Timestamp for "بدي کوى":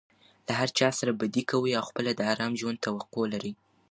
1.21-1.71